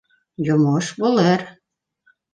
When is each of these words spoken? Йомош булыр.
Йомош 0.45 0.89
булыр. 1.03 1.45